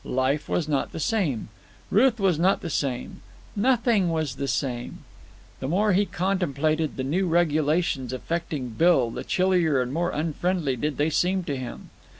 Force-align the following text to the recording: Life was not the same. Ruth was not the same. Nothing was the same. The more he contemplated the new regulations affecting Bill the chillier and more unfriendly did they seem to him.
Life 0.03 0.49
was 0.49 0.67
not 0.67 0.93
the 0.93 0.99
same. 0.99 1.49
Ruth 1.91 2.19
was 2.19 2.39
not 2.39 2.61
the 2.61 2.71
same. 2.71 3.21
Nothing 3.55 4.09
was 4.09 4.37
the 4.37 4.47
same. 4.47 5.05
The 5.59 5.67
more 5.67 5.93
he 5.93 6.07
contemplated 6.07 6.97
the 6.97 7.03
new 7.03 7.27
regulations 7.27 8.11
affecting 8.11 8.69
Bill 8.69 9.11
the 9.11 9.23
chillier 9.23 9.79
and 9.79 9.93
more 9.93 10.09
unfriendly 10.09 10.75
did 10.75 10.97
they 10.97 11.11
seem 11.11 11.43
to 11.43 11.55
him. 11.55 11.91